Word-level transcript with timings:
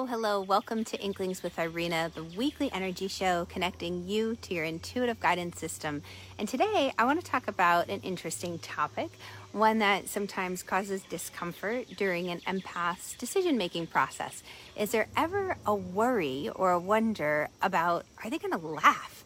Hello, 0.00 0.08
hello. 0.08 0.40
Welcome 0.40 0.82
to 0.84 0.98
Inklings 0.98 1.42
with 1.42 1.58
Irina, 1.58 2.10
the 2.14 2.24
weekly 2.24 2.72
energy 2.72 3.06
show 3.06 3.46
connecting 3.50 4.08
you 4.08 4.34
to 4.36 4.54
your 4.54 4.64
intuitive 4.64 5.20
guidance 5.20 5.58
system. 5.58 6.00
And 6.38 6.48
today 6.48 6.90
I 6.98 7.04
want 7.04 7.22
to 7.22 7.30
talk 7.30 7.48
about 7.48 7.90
an 7.90 8.00
interesting 8.00 8.58
topic, 8.60 9.10
one 9.52 9.78
that 9.80 10.08
sometimes 10.08 10.62
causes 10.62 11.02
discomfort 11.02 11.86
during 11.98 12.30
an 12.30 12.40
empath's 12.46 13.12
decision 13.12 13.58
making 13.58 13.88
process. 13.88 14.42
Is 14.74 14.90
there 14.90 15.06
ever 15.18 15.58
a 15.66 15.74
worry 15.74 16.48
or 16.56 16.70
a 16.70 16.78
wonder 16.78 17.50
about 17.60 18.06
are 18.24 18.30
they 18.30 18.38
going 18.38 18.52
to 18.58 18.66
laugh? 18.66 19.22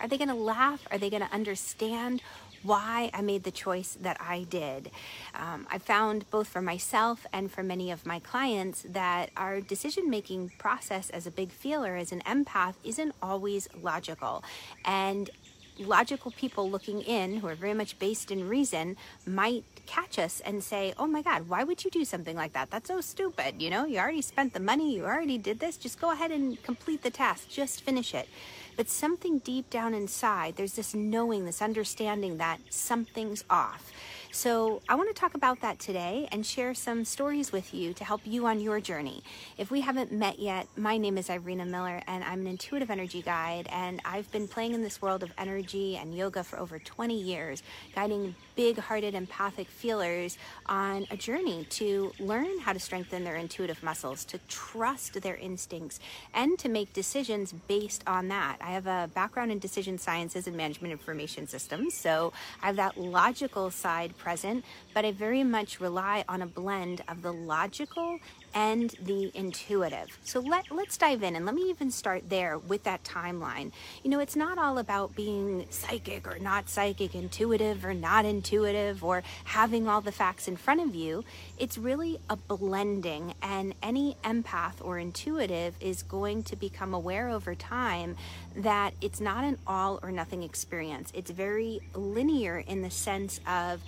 are 0.00 0.08
they 0.08 0.18
going 0.18 0.26
to 0.26 0.34
laugh? 0.34 0.84
Are 0.90 0.98
they 0.98 1.08
going 1.08 1.22
to 1.22 1.32
understand? 1.32 2.20
Why 2.62 3.10
I 3.14 3.22
made 3.22 3.44
the 3.44 3.50
choice 3.50 3.96
that 4.00 4.16
I 4.20 4.46
did. 4.48 4.90
Um, 5.34 5.66
I 5.70 5.78
found 5.78 6.30
both 6.30 6.48
for 6.48 6.60
myself 6.60 7.26
and 7.32 7.50
for 7.50 7.62
many 7.62 7.90
of 7.90 8.06
my 8.06 8.18
clients 8.18 8.84
that 8.88 9.30
our 9.36 9.60
decision 9.60 10.10
making 10.10 10.52
process 10.58 11.10
as 11.10 11.26
a 11.26 11.30
big 11.30 11.50
feeler, 11.50 11.96
as 11.96 12.12
an 12.12 12.20
empath, 12.26 12.74
isn't 12.84 13.14
always 13.22 13.68
logical. 13.82 14.44
And 14.84 15.30
logical 15.78 16.30
people 16.32 16.70
looking 16.70 17.00
in 17.02 17.38
who 17.38 17.48
are 17.48 17.54
very 17.54 17.74
much 17.74 17.98
based 17.98 18.30
in 18.30 18.48
reason 18.48 18.96
might 19.26 19.64
catch 19.86 20.18
us 20.18 20.40
and 20.40 20.62
say, 20.62 20.94
Oh 20.98 21.06
my 21.06 21.22
God, 21.22 21.48
why 21.48 21.64
would 21.64 21.84
you 21.84 21.90
do 21.90 22.04
something 22.04 22.36
like 22.36 22.52
that? 22.52 22.70
That's 22.70 22.88
so 22.88 23.00
stupid. 23.00 23.60
You 23.60 23.70
know, 23.70 23.86
you 23.86 23.98
already 23.98 24.22
spent 24.22 24.52
the 24.52 24.60
money, 24.60 24.94
you 24.94 25.04
already 25.04 25.38
did 25.38 25.58
this. 25.58 25.76
Just 25.76 26.00
go 26.00 26.10
ahead 26.12 26.30
and 26.30 26.62
complete 26.62 27.02
the 27.02 27.10
task, 27.10 27.48
just 27.48 27.80
finish 27.82 28.14
it. 28.14 28.28
But 28.76 28.88
something 28.88 29.38
deep 29.38 29.68
down 29.70 29.94
inside, 29.94 30.56
there's 30.56 30.74
this 30.74 30.94
knowing, 30.94 31.44
this 31.44 31.60
understanding 31.62 32.38
that 32.38 32.58
something's 32.70 33.44
off. 33.50 33.92
So, 34.32 34.80
I 34.88 34.94
want 34.94 35.08
to 35.08 35.20
talk 35.20 35.34
about 35.34 35.60
that 35.62 35.80
today 35.80 36.28
and 36.30 36.46
share 36.46 36.72
some 36.72 37.04
stories 37.04 37.50
with 37.50 37.74
you 37.74 37.92
to 37.94 38.04
help 38.04 38.20
you 38.24 38.46
on 38.46 38.60
your 38.60 38.80
journey. 38.80 39.24
If 39.58 39.72
we 39.72 39.80
haven't 39.80 40.12
met 40.12 40.38
yet, 40.38 40.68
my 40.76 40.98
name 40.98 41.18
is 41.18 41.28
Irina 41.28 41.66
Miller 41.66 42.00
and 42.06 42.22
I'm 42.22 42.42
an 42.42 42.46
intuitive 42.46 42.90
energy 42.90 43.22
guide. 43.22 43.66
And 43.72 44.00
I've 44.04 44.30
been 44.30 44.46
playing 44.46 44.74
in 44.74 44.82
this 44.82 45.02
world 45.02 45.24
of 45.24 45.32
energy 45.36 45.96
and 45.96 46.16
yoga 46.16 46.44
for 46.44 46.60
over 46.60 46.78
20 46.78 47.20
years, 47.20 47.64
guiding 47.96 48.36
big 48.54 48.78
hearted 48.78 49.14
empathic 49.14 49.66
feelers 49.66 50.38
on 50.66 51.06
a 51.10 51.16
journey 51.16 51.64
to 51.70 52.12
learn 52.20 52.60
how 52.60 52.72
to 52.72 52.78
strengthen 52.78 53.24
their 53.24 53.36
intuitive 53.36 53.82
muscles, 53.82 54.24
to 54.26 54.38
trust 54.46 55.20
their 55.22 55.36
instincts, 55.36 55.98
and 56.34 56.56
to 56.58 56.68
make 56.68 56.92
decisions 56.92 57.52
based 57.66 58.04
on 58.06 58.28
that. 58.28 58.58
I 58.60 58.70
have 58.72 58.86
a 58.86 59.10
background 59.12 59.50
in 59.50 59.58
decision 59.58 59.98
sciences 59.98 60.46
and 60.46 60.56
management 60.56 60.92
information 60.92 61.48
systems, 61.48 61.94
so 61.94 62.32
I 62.62 62.66
have 62.66 62.76
that 62.76 62.96
logical 62.96 63.70
side 63.70 64.16
present, 64.20 64.64
but 64.94 65.04
I 65.04 65.12
very 65.12 65.42
much 65.42 65.80
rely 65.80 66.24
on 66.28 66.42
a 66.42 66.46
blend 66.46 67.02
of 67.08 67.22
the 67.22 67.32
logical 67.32 68.18
and 68.54 68.90
the 69.02 69.30
intuitive. 69.34 70.18
So 70.24 70.40
let, 70.40 70.70
let's 70.70 70.96
dive 70.96 71.22
in 71.22 71.36
and 71.36 71.46
let 71.46 71.54
me 71.54 71.70
even 71.70 71.90
start 71.90 72.28
there 72.28 72.58
with 72.58 72.82
that 72.84 73.02
timeline. 73.04 73.72
You 74.02 74.10
know, 74.10 74.18
it's 74.18 74.36
not 74.36 74.58
all 74.58 74.78
about 74.78 75.14
being 75.14 75.66
psychic 75.70 76.26
or 76.26 76.38
not 76.38 76.68
psychic, 76.68 77.14
intuitive 77.14 77.84
or 77.84 77.94
not 77.94 78.24
intuitive, 78.24 79.04
or 79.04 79.22
having 79.44 79.88
all 79.88 80.00
the 80.00 80.12
facts 80.12 80.48
in 80.48 80.56
front 80.56 80.80
of 80.80 80.94
you. 80.94 81.24
It's 81.58 81.78
really 81.78 82.18
a 82.28 82.36
blending, 82.36 83.34
and 83.42 83.74
any 83.82 84.16
empath 84.24 84.74
or 84.80 84.98
intuitive 84.98 85.74
is 85.80 86.02
going 86.02 86.42
to 86.44 86.56
become 86.56 86.92
aware 86.94 87.28
over 87.28 87.54
time 87.54 88.16
that 88.56 88.94
it's 89.00 89.20
not 89.20 89.44
an 89.44 89.58
all 89.66 90.00
or 90.02 90.10
nothing 90.10 90.42
experience. 90.42 91.12
It's 91.14 91.30
very 91.30 91.80
linear 91.94 92.58
in 92.58 92.82
the 92.82 92.90
sense 92.90 93.40
of 93.46 93.80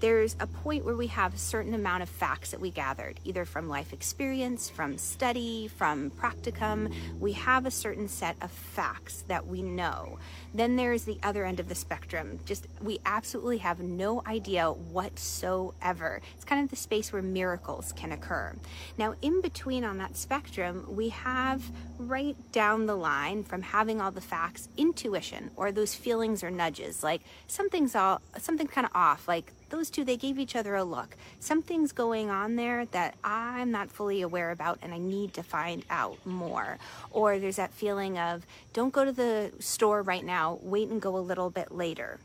there's 0.00 0.36
a 0.40 0.46
point 0.46 0.84
where 0.84 0.96
we 0.96 1.06
have 1.08 1.34
a 1.34 1.38
certain 1.38 1.74
amount 1.74 2.02
of 2.02 2.08
facts 2.08 2.50
that 2.50 2.60
we 2.60 2.70
gathered, 2.70 3.18
either 3.24 3.44
from 3.44 3.68
life 3.68 3.92
experience, 3.92 4.68
from 4.68 4.98
study, 4.98 5.68
from 5.68 6.10
practicum. 6.10 6.92
We 7.18 7.32
have 7.32 7.66
a 7.66 7.70
certain 7.70 8.08
set 8.08 8.36
of 8.42 8.50
facts 8.50 9.24
that 9.28 9.46
we 9.46 9.62
know. 9.62 10.18
Then 10.52 10.76
there's 10.76 11.04
the 11.04 11.18
other 11.22 11.44
end 11.44 11.58
of 11.58 11.68
the 11.68 11.74
spectrum. 11.74 12.38
Just 12.44 12.66
we 12.80 13.00
absolutely 13.04 13.58
have 13.58 13.80
no 13.80 14.22
idea 14.26 14.70
whatsoever. 14.70 16.20
It's 16.34 16.44
kind 16.44 16.62
of 16.62 16.70
the 16.70 16.76
space 16.76 17.12
where 17.12 17.22
miracles 17.22 17.92
can 17.96 18.12
occur. 18.12 18.54
Now, 18.96 19.14
in 19.20 19.40
between 19.40 19.84
on 19.84 19.98
that 19.98 20.16
spectrum, 20.16 20.84
we 20.88 21.08
have 21.08 21.62
right 21.98 22.36
down 22.52 22.86
the 22.86 22.94
line 22.94 23.42
from 23.42 23.62
having 23.62 24.00
all 24.00 24.10
the 24.10 24.20
facts, 24.20 24.68
intuition 24.76 25.50
or 25.56 25.72
those 25.72 25.94
feelings 25.94 26.44
or 26.44 26.50
nudges, 26.50 27.02
like 27.02 27.22
something's 27.46 27.94
all 27.94 28.20
something 28.38 28.66
kind 28.66 28.86
of 28.86 28.92
off, 28.94 29.26
like 29.26 29.52
those 29.74 29.90
two, 29.90 30.04
they 30.04 30.16
gave 30.16 30.38
each 30.38 30.54
other 30.54 30.76
a 30.76 30.84
look. 30.84 31.16
Something's 31.40 31.90
going 31.90 32.30
on 32.30 32.54
there 32.54 32.86
that 32.86 33.16
I'm 33.24 33.72
not 33.72 33.90
fully 33.90 34.22
aware 34.22 34.52
about 34.52 34.78
and 34.82 34.94
I 34.94 34.98
need 34.98 35.34
to 35.34 35.42
find 35.42 35.84
out 35.90 36.24
more. 36.24 36.78
Or 37.10 37.38
there's 37.40 37.56
that 37.56 37.72
feeling 37.72 38.16
of, 38.16 38.46
don't 38.72 38.92
go 38.92 39.04
to 39.04 39.12
the 39.12 39.50
store 39.58 40.02
right 40.02 40.24
now, 40.24 40.60
wait 40.62 40.88
and 40.90 41.02
go 41.02 41.16
a 41.16 41.18
little 41.18 41.50
bit 41.50 41.72
later. 41.72 42.20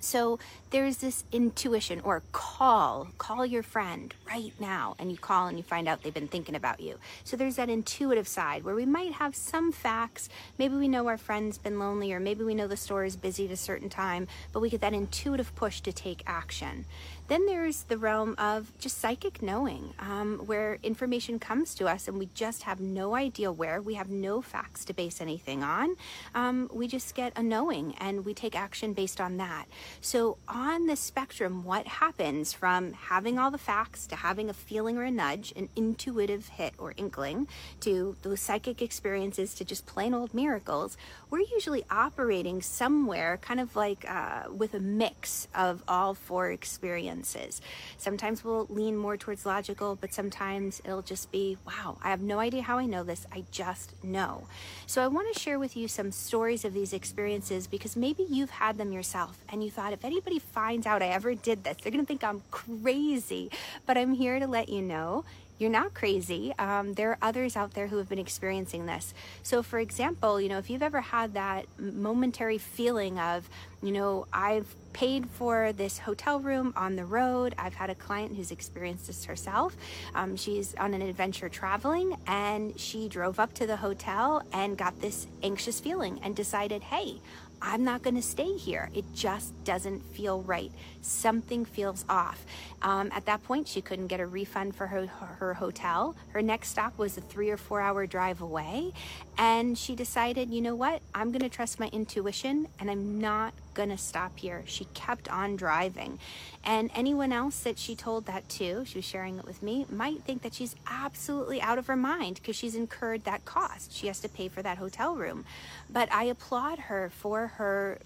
So 0.00 0.38
there's 0.70 0.98
this 0.98 1.24
intuition 1.32 2.00
or 2.00 2.22
call, 2.32 3.08
call 3.18 3.46
your 3.46 3.62
friend 3.62 4.14
right 4.26 4.52
now. 4.58 4.96
And 4.98 5.10
you 5.10 5.18
call 5.18 5.46
and 5.46 5.56
you 5.56 5.62
find 5.62 5.88
out 5.88 6.02
they've 6.02 6.12
been 6.12 6.28
thinking 6.28 6.54
about 6.54 6.80
you. 6.80 6.98
So 7.24 7.36
there's 7.36 7.56
that 7.56 7.68
intuitive 7.68 8.28
side 8.28 8.64
where 8.64 8.74
we 8.74 8.86
might 8.86 9.12
have 9.12 9.34
some 9.34 9.72
facts. 9.72 10.28
Maybe 10.58 10.74
we 10.74 10.88
know 10.88 11.06
our 11.08 11.16
friend's 11.16 11.58
been 11.58 11.78
lonely, 11.78 12.12
or 12.12 12.20
maybe 12.20 12.44
we 12.44 12.54
know 12.54 12.66
the 12.66 12.76
store 12.76 13.04
is 13.04 13.16
busy 13.16 13.46
at 13.46 13.52
a 13.52 13.56
certain 13.56 13.88
time, 13.88 14.28
but 14.52 14.60
we 14.60 14.70
get 14.70 14.80
that 14.80 14.92
intuitive 14.92 15.54
push 15.54 15.80
to 15.80 15.92
take 15.92 16.22
action. 16.26 16.84
Then 17.28 17.46
there's 17.46 17.82
the 17.84 17.98
realm 17.98 18.36
of 18.38 18.70
just 18.78 18.98
psychic 18.98 19.42
knowing, 19.42 19.94
um, 19.98 20.38
where 20.46 20.78
information 20.82 21.40
comes 21.40 21.74
to 21.74 21.88
us 21.88 22.06
and 22.06 22.18
we 22.18 22.28
just 22.34 22.62
have 22.62 22.78
no 22.80 23.16
idea 23.16 23.50
where. 23.50 23.82
We 23.82 23.94
have 23.94 24.08
no 24.08 24.40
facts 24.40 24.84
to 24.84 24.94
base 24.94 25.20
anything 25.20 25.64
on. 25.64 25.96
Um, 26.34 26.70
we 26.72 26.86
just 26.86 27.14
get 27.16 27.32
a 27.36 27.42
knowing 27.42 27.96
and 27.98 28.24
we 28.24 28.32
take 28.32 28.54
action 28.54 28.92
based 28.92 29.20
on 29.20 29.38
that. 29.38 29.66
So, 30.00 30.38
on 30.48 30.86
the 30.86 30.96
spectrum, 30.96 31.64
what 31.64 31.86
happens 31.86 32.52
from 32.52 32.92
having 32.92 33.38
all 33.38 33.50
the 33.50 33.58
facts 33.58 34.06
to 34.08 34.16
having 34.16 34.50
a 34.50 34.54
feeling 34.54 34.96
or 34.96 35.04
a 35.04 35.10
nudge, 35.10 35.52
an 35.56 35.68
intuitive 35.76 36.48
hit 36.48 36.74
or 36.78 36.94
inkling, 36.96 37.48
to 37.80 38.16
those 38.22 38.40
psychic 38.40 38.82
experiences 38.82 39.54
to 39.54 39.64
just 39.64 39.86
plain 39.86 40.14
old 40.14 40.34
miracles, 40.34 40.96
we're 41.30 41.40
usually 41.40 41.84
operating 41.90 42.62
somewhere 42.62 43.38
kind 43.38 43.60
of 43.60 43.74
like 43.76 44.08
uh, 44.08 44.44
with 44.50 44.74
a 44.74 44.80
mix 44.80 45.48
of 45.54 45.82
all 45.88 46.14
four 46.14 46.50
experiences. 46.50 47.60
Sometimes 47.98 48.44
we'll 48.44 48.66
lean 48.68 48.96
more 48.96 49.16
towards 49.16 49.46
logical, 49.46 49.96
but 49.96 50.12
sometimes 50.12 50.80
it'll 50.84 51.02
just 51.02 51.32
be, 51.32 51.58
wow, 51.66 51.98
I 52.02 52.10
have 52.10 52.20
no 52.20 52.38
idea 52.38 52.62
how 52.62 52.78
I 52.78 52.86
know 52.86 53.02
this. 53.02 53.26
I 53.32 53.44
just 53.50 54.02
know. 54.04 54.46
So 54.86 55.02
I 55.02 55.08
want 55.08 55.32
to 55.32 55.38
share 55.38 55.58
with 55.58 55.76
you 55.76 55.88
some 55.88 56.12
stories 56.12 56.64
of 56.64 56.74
these 56.74 56.92
experiences 56.92 57.66
because 57.66 57.96
maybe 57.96 58.24
you've 58.28 58.50
had 58.50 58.78
them 58.78 58.92
yourself 58.92 59.38
and 59.48 59.62
you 59.64 59.70
thought 59.76 59.92
if 59.92 60.04
anybody 60.04 60.38
finds 60.38 60.86
out 60.86 61.02
I 61.02 61.08
ever 61.08 61.34
did 61.34 61.62
this, 61.62 61.76
they're 61.82 61.92
going 61.92 62.04
to 62.04 62.08
think 62.08 62.24
I'm 62.24 62.42
crazy. 62.50 63.50
But 63.84 63.98
I'm 63.98 64.14
here 64.14 64.38
to 64.38 64.46
let 64.46 64.70
you 64.70 64.80
know 64.80 65.24
you're 65.58 65.70
not 65.70 65.94
crazy. 65.94 66.52
Um, 66.58 66.94
there 66.94 67.10
are 67.10 67.18
others 67.22 67.56
out 67.56 67.72
there 67.74 67.86
who 67.86 67.96
have 67.96 68.08
been 68.08 68.18
experiencing 68.18 68.86
this. 68.86 69.14
So, 69.42 69.62
for 69.62 69.78
example, 69.78 70.40
you 70.40 70.48
know, 70.48 70.58
if 70.58 70.68
you've 70.68 70.82
ever 70.82 71.00
had 71.00 71.34
that 71.34 71.66
momentary 71.78 72.58
feeling 72.58 73.18
of, 73.18 73.48
you 73.82 73.92
know, 73.92 74.26
I've 74.32 74.66
paid 74.92 75.28
for 75.28 75.72
this 75.74 75.98
hotel 75.98 76.40
room 76.40 76.72
on 76.74 76.96
the 76.96 77.04
road. 77.04 77.54
I've 77.58 77.74
had 77.74 77.90
a 77.90 77.94
client 77.94 78.34
who's 78.34 78.50
experienced 78.50 79.08
this 79.08 79.26
herself. 79.26 79.76
Um, 80.14 80.36
she's 80.36 80.74
on 80.76 80.94
an 80.94 81.02
adventure 81.02 81.50
traveling 81.50 82.16
and 82.26 82.78
she 82.80 83.08
drove 83.08 83.38
up 83.38 83.52
to 83.54 83.66
the 83.66 83.76
hotel 83.76 84.42
and 84.54 84.78
got 84.78 84.98
this 85.02 85.26
anxious 85.42 85.80
feeling 85.80 86.18
and 86.22 86.34
decided, 86.34 86.82
hey, 86.82 87.20
I'm 87.60 87.84
not 87.84 88.02
going 88.02 88.16
to 88.16 88.22
stay 88.22 88.56
here. 88.56 88.90
It 88.94 89.04
just 89.14 89.52
doesn't 89.64 90.00
feel 90.00 90.42
right. 90.42 90.70
Something 91.00 91.64
feels 91.64 92.04
off. 92.08 92.44
Um, 92.82 93.10
at 93.12 93.24
that 93.26 93.42
point, 93.44 93.66
she 93.66 93.80
couldn't 93.80 94.08
get 94.08 94.20
a 94.20 94.26
refund 94.26 94.74
for 94.76 94.86
her, 94.86 95.06
her 95.06 95.54
hotel. 95.54 96.14
Her 96.28 96.42
next 96.42 96.68
stop 96.68 96.98
was 96.98 97.16
a 97.16 97.20
three 97.22 97.50
or 97.50 97.56
four 97.56 97.80
hour 97.80 98.06
drive 98.06 98.42
away. 98.42 98.92
And 99.38 99.76
she 99.76 99.94
decided, 99.94 100.50
you 100.50 100.62
know 100.62 100.74
what? 100.74 101.02
I'm 101.14 101.30
going 101.30 101.42
to 101.42 101.48
trust 101.48 101.78
my 101.78 101.88
intuition 101.88 102.68
and 102.78 102.90
I'm 102.90 103.20
not 103.20 103.52
going 103.74 103.90
to 103.90 103.98
stop 103.98 104.38
here. 104.38 104.62
She 104.66 104.86
kept 104.94 105.28
on 105.28 105.56
driving. 105.56 106.18
And 106.64 106.90
anyone 106.94 107.32
else 107.32 107.60
that 107.60 107.78
she 107.78 107.94
told 107.94 108.24
that 108.26 108.48
to, 108.50 108.84
she 108.86 108.98
was 108.98 109.04
sharing 109.04 109.38
it 109.38 109.44
with 109.44 109.62
me, 109.62 109.84
might 109.90 110.22
think 110.22 110.42
that 110.42 110.54
she's 110.54 110.74
absolutely 110.86 111.60
out 111.60 111.76
of 111.76 111.86
her 111.86 111.96
mind 111.96 112.36
because 112.36 112.56
she's 112.56 112.74
incurred 112.74 113.24
that 113.24 113.44
cost. 113.44 113.92
She 113.92 114.06
has 114.06 114.20
to 114.20 114.28
pay 114.28 114.48
for 114.48 114.62
that 114.62 114.78
hotel 114.78 115.14
room. 115.14 115.44
But 115.90 116.10
I 116.10 116.24
applaud 116.24 116.78
her 116.78 117.10
for 117.10 117.48
her 117.48 118.00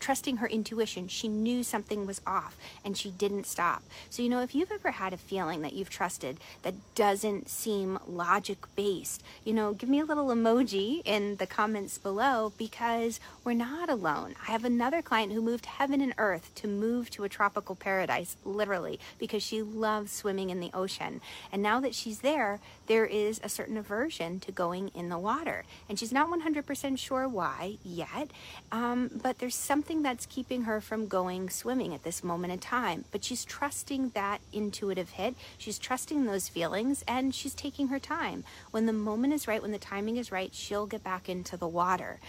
trusting 0.00 0.38
her 0.38 0.46
intuition. 0.46 1.08
She 1.08 1.28
knew 1.28 1.62
something 1.62 2.06
was 2.06 2.20
off 2.26 2.56
and 2.84 2.96
she 2.96 3.10
didn't 3.10 3.46
stop. 3.46 3.82
So, 4.10 4.22
you 4.22 4.28
know, 4.28 4.42
if 4.42 4.54
you've 4.54 4.72
ever 4.72 4.92
had 4.92 5.12
a 5.12 5.18
feeling 5.18 5.62
that 5.62 5.72
you've 5.72 5.90
trusted 5.90 6.38
that 6.62 6.74
doesn't 6.94 7.48
seem 7.48 7.98
logic 8.06 8.58
based, 8.74 9.22
you 9.44 9.52
know, 9.52 9.72
give 9.72 9.88
me 9.88 10.00
a 10.00 10.04
little 10.04 10.28
emoji 10.28 11.02
in 11.04 11.36
the 11.36 11.46
comments 11.46 11.98
below 11.98 12.52
because 12.58 13.20
we're 13.44 13.52
not 13.52 13.88
alone. 13.88 14.34
I 14.46 14.52
have 14.52 14.64
another 14.64 15.02
client 15.02 15.32
who 15.32 15.42
moved 15.42 15.66
heaven 15.66 16.00
and 16.00 16.14
earth 16.18 16.52
to 16.56 16.68
move 16.68 17.10
to 17.10 17.24
a 17.24 17.28
tropical 17.28 17.74
paradise, 17.74 18.36
literally, 18.44 18.98
because 19.18 19.42
she 19.42 19.62
loves 19.62 20.12
swimming 20.12 20.50
in 20.50 20.60
the 20.60 20.70
ocean. 20.74 21.20
And 21.52 21.62
now 21.62 21.80
that 21.80 21.94
she's 21.94 22.20
there, 22.20 22.60
there 22.86 23.06
is 23.06 23.40
a 23.42 23.48
certain 23.48 23.76
aversion 23.76 24.40
to 24.40 24.52
going 24.52 24.88
in 24.94 25.08
the 25.08 25.18
water. 25.18 25.64
And 25.88 25.98
she's 25.98 26.12
not 26.12 26.30
100% 26.30 26.98
sure 26.98 27.28
why 27.28 27.78
yet, 27.84 28.30
um, 28.72 29.10
but 29.22 29.38
there's 29.38 29.54
something 29.66 30.02
that's 30.02 30.26
keeping 30.26 30.62
her 30.62 30.80
from 30.80 31.08
going 31.08 31.50
swimming 31.50 31.92
at 31.92 32.04
this 32.04 32.22
moment 32.22 32.52
in 32.52 32.58
time. 32.60 33.04
But 33.10 33.24
she's 33.24 33.44
trusting 33.44 34.10
that 34.10 34.40
intuitive 34.52 35.10
hit, 35.10 35.34
she's 35.58 35.78
trusting 35.78 36.24
those 36.24 36.48
feelings, 36.48 37.04
and 37.06 37.34
she's 37.34 37.54
taking 37.54 37.88
her 37.88 37.98
time. 37.98 38.44
When 38.70 38.86
the 38.86 38.92
moment 38.92 39.34
is 39.34 39.48
right, 39.48 39.60
when 39.60 39.72
the 39.72 39.78
timing 39.78 40.16
is 40.16 40.32
right, 40.32 40.54
she'll 40.54 40.86
get 40.86 41.02
back 41.02 41.28
into 41.28 41.56
the 41.56 41.68
water. 41.68 42.20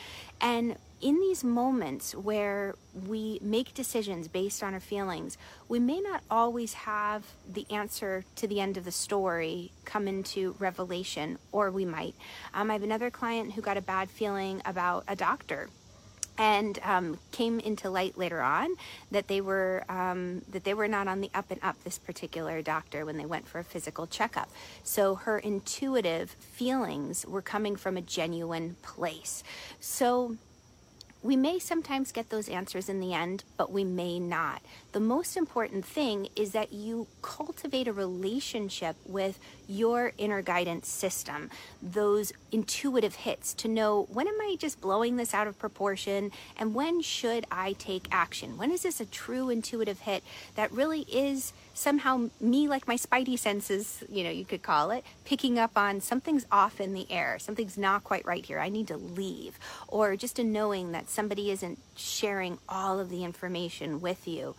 And 0.42 0.78
in 1.00 1.20
these 1.20 1.44
moments 1.44 2.16
where 2.16 2.74
we 3.08 3.40
make 3.42 3.76
decisions 3.76 4.28
based 4.28 4.64
on 4.64 4.74
our 4.74 4.80
feelings, 4.80 5.38
we 5.70 5.78
may 5.78 6.00
not 6.00 6.24
always 6.30 6.74
have 6.74 7.24
the 7.48 7.68
answer 7.70 8.26
to 8.36 8.48
the 8.48 8.60
end 8.60 8.78
of 8.78 8.84
the 8.84 8.92
story 8.92 9.72
come 9.86 10.08
into 10.08 10.56
revelation, 10.58 11.38
or 11.52 11.70
we 11.70 11.86
might. 11.86 12.16
Um, 12.54 12.72
I 12.72 12.74
have 12.74 12.84
another 12.84 13.12
client 13.12 13.54
who 13.54 13.62
got 13.62 13.78
a 13.78 13.82
bad 13.82 14.10
feeling 14.10 14.62
about 14.66 15.04
a 15.08 15.16
doctor 15.16 15.70
and 16.38 16.80
um, 16.84 17.18
came 17.32 17.60
into 17.60 17.90
light 17.90 18.18
later 18.18 18.42
on 18.42 18.76
that 19.12 19.28
they 19.28 19.42
were 19.42 19.84
um, 19.90 20.42
that 20.50 20.64
they 20.64 20.74
were 20.74 20.88
not 20.88 21.08
on 21.08 21.22
the 21.22 21.30
up 21.34 21.50
and 21.50 21.62
up 21.64 21.84
this 21.84 21.98
particular 21.98 22.62
doctor 22.62 23.06
when 23.06 23.18
they 23.18 23.26
went 23.26 23.48
for 23.48 23.60
a 23.60 23.64
physical 23.64 24.08
checkup 24.08 24.50
so 24.84 25.16
her 25.16 25.40
intuitive 25.40 26.32
feelings 26.32 27.26
were 27.26 27.42
coming 27.42 27.76
from 27.76 27.98
a 27.98 28.02
genuine 28.02 28.76
place 28.82 29.44
so 29.80 30.36
we 31.24 31.36
may 31.36 31.60
sometimes 31.60 32.12
get 32.12 32.30
those 32.30 32.48
answers 32.48 32.90
in 32.90 33.00
the 33.00 33.14
end, 33.14 33.44
but 33.58 33.72
we 33.72 33.84
may 33.84 34.20
not. 34.20 34.62
The 34.98 35.04
most 35.04 35.38
important 35.38 35.86
thing 35.86 36.30
is 36.36 36.54
that 36.54 36.74
you 36.74 37.06
cultivate 37.22 37.88
a 37.88 37.94
relationship 37.94 38.96
with 39.06 39.38
your 39.68 40.12
inner 40.18 40.42
guidance 40.42 40.90
system, 40.90 41.52
those 41.84 42.34
intuitive 42.52 43.14
hits 43.14 43.54
to 43.56 43.68
know 43.68 44.08
when 44.12 44.28
am 44.28 44.42
I 44.42 44.56
just 44.58 44.82
blowing 44.82 45.18
this 45.18 45.36
out 45.36 45.46
of 45.46 45.60
proportion 45.60 46.32
and 46.58 46.74
when 46.74 47.04
should 47.04 47.46
I 47.52 47.74
take 47.74 48.08
action? 48.10 48.58
When 48.58 48.72
is 48.72 48.82
this 48.82 49.00
a 49.00 49.06
true 49.06 49.52
intuitive 49.52 50.00
hit 50.00 50.24
that 50.56 50.72
really 50.72 51.02
is 51.02 51.54
somehow 51.76 52.32
me, 52.42 52.68
like 52.68 52.88
my 52.88 52.96
spidey 52.96 53.38
senses, 53.38 54.04
you 54.10 54.24
know, 54.24 54.32
you 54.32 54.46
could 54.46 54.64
call 54.64 54.90
it, 54.90 55.06
picking 55.26 55.60
up 55.60 55.78
on 55.78 56.02
something's 56.02 56.48
off 56.52 56.82
in 56.82 56.96
the 56.96 57.06
air, 57.12 57.38
something's 57.38 57.78
not 57.78 58.04
quite 58.04 58.26
right 58.26 58.44
here, 58.44 58.60
I 58.60 58.70
need 58.70 58.88
to 58.88 58.98
leave, 58.98 59.60
or 59.88 60.16
just 60.16 60.40
a 60.40 60.44
knowing 60.44 60.92
that 60.94 61.08
somebody 61.08 61.52
isn't 61.52 61.78
sharing 61.96 62.58
all 62.68 63.00
of 63.00 63.12
the 63.12 63.24
information 63.24 64.02
with 64.02 64.28
you 64.28 64.56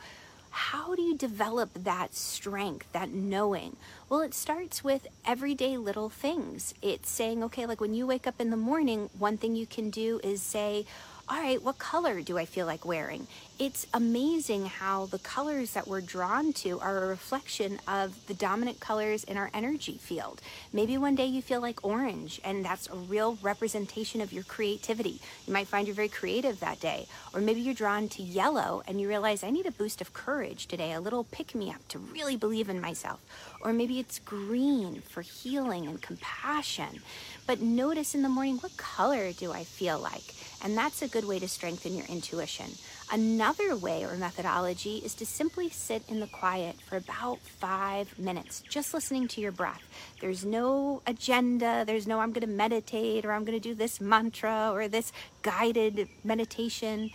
how 0.51 0.95
do 0.95 1.03
you 1.03 1.17
develop 1.17 1.71
that 1.75 2.15
strength, 2.15 2.87
that 2.93 3.11
knowing? 3.11 3.77
Well, 4.09 4.21
it 4.21 4.35
starts 4.35 4.83
with 4.83 5.07
everyday 5.27 5.77
little 5.77 6.09
things. 6.09 6.75
It's 6.83 7.11
saying, 7.11 7.43
okay, 7.45 7.67
like 7.67 7.81
when 7.81 7.95
you 7.95 8.07
wake 8.07 8.27
up 8.27 8.41
in 8.41 8.51
the 8.51 8.57
morning, 8.57 9.11
one 9.19 9.37
thing 9.37 9.57
you 9.57 9.67
can 9.67 9.91
do 9.91 10.21
is 10.25 10.43
say, 10.43 10.87
all 11.31 11.37
right, 11.37 11.63
what 11.63 11.77
color 11.77 12.23
do 12.23 12.39
I 12.39 12.47
feel 12.47 12.67
like 12.67 12.87
wearing? 12.87 13.27
It's 13.59 13.87
amazing 13.93 14.65
how 14.67 15.07
the 15.07 15.19
colors 15.19 15.73
that 15.73 15.87
we're 15.87 16.01
drawn 16.01 16.55
to 16.55 16.81
are 16.81 17.05
a 17.05 17.07
reflection 17.07 17.81
of 17.87 18.27
the 18.29 18.35
dominant 18.35 18.81
colors 18.81 19.25
in 19.25 19.37
our 19.37 19.51
energy 19.53 19.99
field. 20.01 20.41
Maybe 20.73 20.97
one 20.97 21.17
day 21.17 21.27
you 21.27 21.43
feel 21.43 21.61
like 21.61 21.85
orange, 21.85 22.41
and 22.45 22.65
that's 22.65 22.89
a 22.89 22.95
real 22.95 23.37
representation 23.43 24.23
of 24.23 24.33
your 24.33 24.45
creativity. 24.45 25.21
You 25.47 25.53
might 25.53 25.67
find 25.67 25.87
you're 25.87 25.95
very 25.95 26.09
creative 26.09 26.61
that 26.61 26.81
day. 26.81 27.07
Or 27.35 27.43
maybe 27.43 27.61
you're 27.61 27.75
drawn 27.75 28.09
to 28.11 28.23
yellow 28.23 28.83
and 28.87 28.99
you 28.99 29.07
realize 29.07 29.45
I 29.45 29.51
need 29.51 29.67
a 29.67 29.73
boost 29.73 30.01
of 30.01 30.15
courage 30.15 30.67
today, 30.67 30.93
a 30.93 31.01
little 31.01 31.25
pick 31.25 31.55
me 31.55 31.71
up 31.71 31.87
to 31.89 31.99
really 31.99 32.37
believe 32.37 32.71
in 32.71 32.81
myself. 32.81 33.21
Or 33.61 33.75
maybe 33.75 33.99
it's 33.99 34.19
green 34.21 35.03
for 35.03 35.21
healing 35.21 35.87
and 35.87 36.01
compassion. 36.01 37.01
But 37.47 37.61
notice 37.61 38.15
in 38.15 38.23
the 38.23 38.29
morning, 38.29 38.59
what 38.59 38.77
color 38.77 39.33
do 39.33 39.53
I 39.53 39.65
feel 39.65 39.99
like? 39.99 40.35
And 40.63 40.77
that's 40.77 41.03
a 41.03 41.09
good 41.09 41.18
way 41.25 41.39
to 41.39 41.49
strengthen 41.49 41.95
your 41.95 42.07
intuition. 42.07 42.67
Another 43.11 43.75
way 43.75 44.05
or 44.05 44.17
methodology 44.17 44.99
is 44.99 45.15
to 45.15 45.27
simply 45.27 45.71
sit 45.71 46.03
in 46.09 46.21
the 46.21 46.27
quiet 46.27 46.77
for 46.83 46.97
about 46.97 47.41
five 47.41 48.19
minutes, 48.19 48.63
just 48.69 48.93
listening 48.93 49.29
to 49.29 49.41
your 49.41 49.53
breath. 49.53 49.83
There's 50.21 50.45
no 50.45 51.03
agenda, 51.07 51.85
there's 51.87 52.07
no 52.07 52.21
I'm 52.21 52.33
going 52.33 52.47
to 52.47 52.53
meditate 52.53 53.25
or 53.25 53.33
I'm 53.33 53.45
going 53.45 53.59
to 53.59 53.69
do 53.69 53.75
this 53.75 54.01
mantra 54.01 54.71
or 54.73 54.89
this 54.89 55.13
guided 55.43 56.09
meditation. 56.25 57.11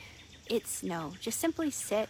It's 0.50 0.84
no, 0.84 1.14
just 1.20 1.40
simply 1.40 1.72
sit 1.72 2.10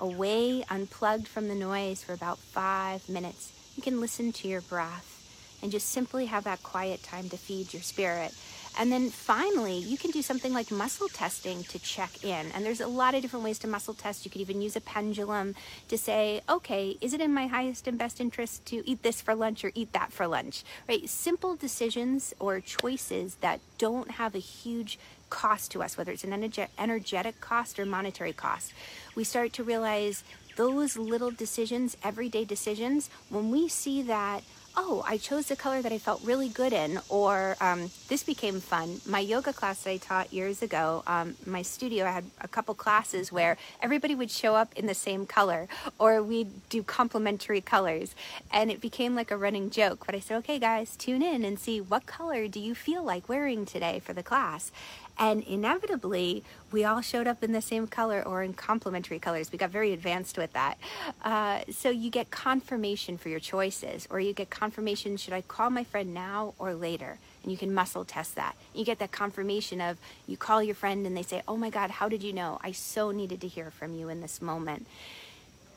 away, 0.00 0.64
unplugged 0.70 1.28
from 1.28 1.48
the 1.48 1.54
noise 1.54 2.02
for 2.02 2.12
about 2.12 2.38
five 2.38 3.08
minutes. 3.08 3.52
You 3.76 3.82
can 3.82 4.00
listen 4.00 4.32
to 4.32 4.48
your 4.48 4.60
breath 4.60 5.14
and 5.62 5.72
just 5.72 5.88
simply 5.88 6.26
have 6.26 6.44
that 6.44 6.62
quiet 6.62 7.02
time 7.02 7.28
to 7.28 7.36
feed 7.36 7.72
your 7.72 7.82
spirit. 7.82 8.34
And 8.78 8.92
then 8.92 9.10
finally, 9.10 9.76
you 9.78 9.98
can 9.98 10.12
do 10.12 10.22
something 10.22 10.52
like 10.52 10.70
muscle 10.70 11.08
testing 11.08 11.64
to 11.64 11.80
check 11.80 12.22
in. 12.24 12.46
And 12.54 12.64
there's 12.64 12.80
a 12.80 12.86
lot 12.86 13.16
of 13.16 13.22
different 13.22 13.44
ways 13.44 13.58
to 13.58 13.66
muscle 13.66 13.92
test. 13.92 14.24
You 14.24 14.30
could 14.30 14.40
even 14.40 14.62
use 14.62 14.76
a 14.76 14.80
pendulum 14.80 15.56
to 15.88 15.98
say, 15.98 16.42
okay, 16.48 16.96
is 17.00 17.12
it 17.12 17.20
in 17.20 17.34
my 17.34 17.48
highest 17.48 17.88
and 17.88 17.98
best 17.98 18.20
interest 18.20 18.64
to 18.66 18.88
eat 18.88 19.02
this 19.02 19.20
for 19.20 19.34
lunch 19.34 19.64
or 19.64 19.72
eat 19.74 19.92
that 19.94 20.12
for 20.12 20.28
lunch? 20.28 20.62
Right? 20.88 21.08
Simple 21.08 21.56
decisions 21.56 22.32
or 22.38 22.60
choices 22.60 23.34
that 23.36 23.58
don't 23.78 24.12
have 24.12 24.36
a 24.36 24.38
huge 24.38 24.96
cost 25.28 25.72
to 25.72 25.82
us, 25.82 25.98
whether 25.98 26.12
it's 26.12 26.24
an 26.24 26.32
energetic 26.78 27.40
cost 27.40 27.80
or 27.80 27.84
monetary 27.84 28.32
cost. 28.32 28.72
We 29.16 29.24
start 29.24 29.52
to 29.54 29.64
realize 29.64 30.22
those 30.56 30.96
little 30.96 31.30
decisions, 31.30 31.96
everyday 32.02 32.44
decisions, 32.44 33.10
when 33.28 33.50
we 33.50 33.68
see 33.68 34.02
that 34.02 34.42
oh, 34.80 35.02
I 35.04 35.16
chose 35.16 35.46
the 35.46 35.56
color 35.56 35.82
that 35.82 35.90
I 35.90 35.98
felt 35.98 36.22
really 36.22 36.48
good 36.48 36.72
in, 36.72 37.00
or 37.08 37.56
um, 37.60 37.90
this 38.06 38.22
became 38.22 38.60
fun. 38.60 39.00
My 39.04 39.18
yoga 39.18 39.52
class 39.52 39.82
that 39.82 39.90
I 39.90 39.96
taught 39.96 40.32
years 40.32 40.62
ago, 40.62 41.02
um, 41.08 41.34
my 41.44 41.62
studio, 41.62 42.04
I 42.04 42.12
had 42.12 42.24
a 42.40 42.46
couple 42.46 42.76
classes 42.76 43.32
where 43.32 43.56
everybody 43.82 44.14
would 44.14 44.30
show 44.30 44.54
up 44.54 44.72
in 44.76 44.86
the 44.86 44.94
same 44.94 45.26
color, 45.26 45.66
or 45.98 46.22
we'd 46.22 46.68
do 46.68 46.84
complementary 46.84 47.60
colors, 47.60 48.14
and 48.52 48.70
it 48.70 48.80
became 48.80 49.16
like 49.16 49.32
a 49.32 49.36
running 49.36 49.68
joke. 49.68 50.06
But 50.06 50.14
I 50.14 50.20
said, 50.20 50.36
okay, 50.38 50.60
guys, 50.60 50.94
tune 50.94 51.22
in 51.22 51.44
and 51.44 51.58
see 51.58 51.80
what 51.80 52.06
color 52.06 52.46
do 52.46 52.60
you 52.60 52.76
feel 52.76 53.02
like 53.02 53.28
wearing 53.28 53.66
today 53.66 53.98
for 53.98 54.12
the 54.12 54.22
class. 54.22 54.70
And 55.18 55.42
inevitably, 55.42 56.44
we 56.70 56.84
all 56.84 57.00
showed 57.00 57.26
up 57.26 57.42
in 57.42 57.52
the 57.52 57.60
same 57.60 57.86
color 57.86 58.22
or 58.22 58.42
in 58.42 58.54
complementary 58.54 59.18
colors. 59.18 59.50
We 59.50 59.58
got 59.58 59.70
very 59.70 59.92
advanced 59.92 60.38
with 60.38 60.52
that. 60.52 60.78
Uh, 61.22 61.60
so 61.70 61.90
you 61.90 62.10
get 62.10 62.30
confirmation 62.30 63.18
for 63.18 63.28
your 63.28 63.40
choices, 63.40 64.06
or 64.10 64.20
you 64.20 64.32
get 64.32 64.50
confirmation 64.50 65.16
should 65.16 65.34
I 65.34 65.40
call 65.40 65.70
my 65.70 65.82
friend 65.84 66.14
now 66.14 66.54
or 66.58 66.74
later? 66.74 67.18
And 67.42 67.50
you 67.50 67.58
can 67.58 67.74
muscle 67.74 68.04
test 68.04 68.36
that. 68.36 68.54
You 68.74 68.84
get 68.84 68.98
that 69.00 69.10
confirmation 69.10 69.80
of 69.80 69.98
you 70.26 70.36
call 70.36 70.62
your 70.62 70.74
friend 70.74 71.06
and 71.06 71.16
they 71.16 71.22
say, 71.22 71.42
Oh 71.48 71.56
my 71.56 71.70
God, 71.70 71.90
how 71.90 72.08
did 72.08 72.22
you 72.22 72.32
know? 72.32 72.60
I 72.62 72.72
so 72.72 73.10
needed 73.10 73.40
to 73.40 73.48
hear 73.48 73.70
from 73.70 73.94
you 73.94 74.08
in 74.08 74.20
this 74.20 74.40
moment 74.42 74.86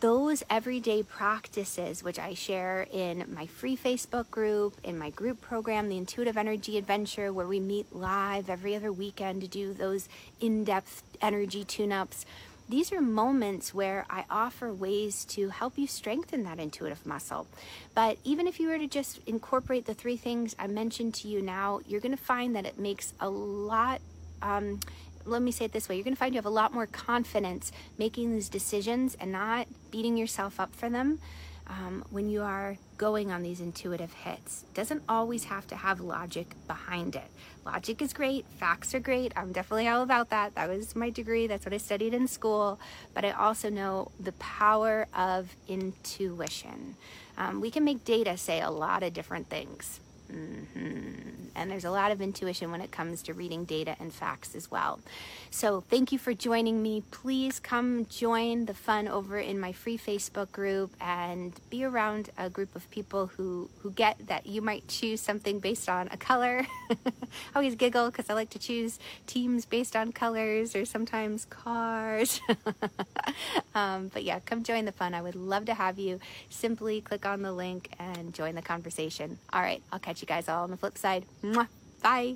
those 0.01 0.43
everyday 0.49 1.03
practices, 1.03 2.03
which 2.03 2.17
I 2.17 2.33
share 2.33 2.87
in 2.91 3.23
my 3.31 3.45
free 3.45 3.77
Facebook 3.77 4.31
group, 4.31 4.73
in 4.83 4.97
my 4.97 5.11
group 5.11 5.41
program, 5.41 5.89
the 5.89 5.97
Intuitive 5.97 6.37
Energy 6.37 6.79
Adventure, 6.79 7.31
where 7.31 7.47
we 7.47 7.59
meet 7.59 7.95
live 7.95 8.49
every 8.49 8.75
other 8.75 8.91
weekend 8.91 9.41
to 9.41 9.47
do 9.47 9.73
those 9.73 10.09
in 10.39 10.63
depth 10.63 11.03
energy 11.21 11.63
tune 11.63 11.91
ups. 11.91 12.25
These 12.67 12.91
are 12.91 13.01
moments 13.01 13.75
where 13.75 14.07
I 14.09 14.25
offer 14.27 14.73
ways 14.73 15.23
to 15.25 15.49
help 15.49 15.77
you 15.77 15.85
strengthen 15.85 16.43
that 16.45 16.59
intuitive 16.59 17.05
muscle. 17.05 17.45
But 17.93 18.17
even 18.23 18.47
if 18.47 18.59
you 18.59 18.69
were 18.69 18.79
to 18.79 18.87
just 18.87 19.19
incorporate 19.27 19.85
the 19.85 19.93
three 19.93 20.17
things 20.17 20.55
I 20.57 20.65
mentioned 20.65 21.13
to 21.15 21.27
you 21.27 21.43
now, 21.43 21.81
you're 21.85 22.01
going 22.01 22.17
to 22.17 22.23
find 22.23 22.55
that 22.55 22.65
it 22.65 22.79
makes 22.79 23.13
a 23.19 23.29
lot. 23.29 24.01
Um, 24.41 24.79
let 25.25 25.41
me 25.41 25.51
say 25.51 25.65
it 25.65 25.71
this 25.71 25.87
way 25.87 25.95
you're 25.95 26.03
going 26.03 26.15
to 26.15 26.19
find 26.19 26.33
you 26.33 26.37
have 26.37 26.45
a 26.45 26.49
lot 26.49 26.73
more 26.73 26.85
confidence 26.85 27.71
making 27.97 28.33
these 28.33 28.49
decisions 28.49 29.15
and 29.19 29.31
not 29.31 29.67
beating 29.91 30.17
yourself 30.17 30.59
up 30.59 30.75
for 30.75 30.89
them 30.89 31.19
um, 31.71 32.03
when 32.09 32.29
you 32.29 32.41
are 32.41 32.77
going 32.97 33.31
on 33.31 33.41
these 33.41 33.61
intuitive 33.61 34.13
hits. 34.13 34.63
It 34.63 34.75
doesn't 34.75 35.03
always 35.07 35.45
have 35.45 35.65
to 35.67 35.75
have 35.75 36.01
logic 36.01 36.47
behind 36.67 37.15
it. 37.15 37.29
Logic 37.65 38.01
is 38.01 38.13
great, 38.13 38.45
facts 38.57 38.93
are 38.93 38.99
great. 38.99 39.31
I'm 39.35 39.51
definitely 39.51 39.87
all 39.87 40.01
about 40.01 40.29
that. 40.31 40.55
That 40.55 40.69
was 40.69 40.95
my 40.95 41.09
degree, 41.09 41.47
that's 41.47 41.65
what 41.65 41.73
I 41.73 41.77
studied 41.77 42.13
in 42.13 42.27
school. 42.27 42.79
But 43.13 43.23
I 43.23 43.31
also 43.31 43.69
know 43.69 44.11
the 44.19 44.33
power 44.33 45.07
of 45.15 45.55
intuition. 45.67 46.95
Um, 47.37 47.61
we 47.61 47.71
can 47.71 47.83
make 47.83 48.03
data 48.03 48.37
say 48.37 48.61
a 48.61 48.69
lot 48.69 49.03
of 49.03 49.13
different 49.13 49.49
things. 49.49 49.99
Mm-hmm. 50.31 51.11
And 51.53 51.69
there's 51.69 51.83
a 51.83 51.91
lot 51.91 52.11
of 52.11 52.21
intuition 52.21 52.71
when 52.71 52.81
it 52.81 52.91
comes 52.91 53.21
to 53.23 53.33
reading 53.33 53.65
data 53.65 53.95
and 53.99 54.13
facts 54.13 54.55
as 54.55 54.71
well. 54.71 54.99
So, 55.49 55.81
thank 55.81 56.11
you 56.13 56.17
for 56.17 56.33
joining 56.33 56.81
me. 56.81 57.03
Please 57.11 57.59
come 57.59 58.05
join 58.05 58.65
the 58.65 58.73
fun 58.73 59.09
over 59.09 59.37
in 59.37 59.59
my 59.59 59.73
free 59.73 59.97
Facebook 59.97 60.51
group 60.53 60.91
and 61.01 61.53
be 61.69 61.83
around 61.83 62.29
a 62.37 62.49
group 62.49 62.73
of 62.75 62.89
people 62.89 63.27
who, 63.27 63.69
who 63.79 63.91
get 63.91 64.27
that 64.27 64.45
you 64.45 64.61
might 64.61 64.87
choose 64.87 65.19
something 65.19 65.59
based 65.59 65.89
on 65.89 66.07
a 66.11 66.17
color. 66.17 66.65
I 66.89 66.95
always 67.53 67.75
giggle 67.75 68.09
because 68.09 68.29
I 68.29 68.33
like 68.33 68.49
to 68.51 68.59
choose 68.59 68.97
teams 69.27 69.65
based 69.65 69.95
on 69.95 70.13
colors 70.13 70.75
or 70.75 70.85
sometimes 70.85 71.45
cars. 71.45 72.39
um, 73.75 74.09
but 74.13 74.23
yeah, 74.23 74.39
come 74.39 74.63
join 74.63 74.85
the 74.85 74.91
fun. 74.93 75.13
I 75.13 75.21
would 75.21 75.35
love 75.35 75.65
to 75.65 75.73
have 75.73 75.99
you. 75.99 76.19
Simply 76.49 77.01
click 77.01 77.25
on 77.25 77.41
the 77.41 77.51
link 77.51 77.89
and 77.99 78.33
join 78.33 78.55
the 78.55 78.61
conversation. 78.61 79.37
All 79.51 79.61
right, 79.61 79.81
I'll 79.91 79.99
catch 80.21 80.29
you 80.29 80.35
guys 80.35 80.49
all 80.49 80.63
on 80.63 80.71
the 80.71 80.77
flip 80.77 80.97
side. 80.97 81.25
Mwah. 81.43 81.67
Bye. 82.01 82.35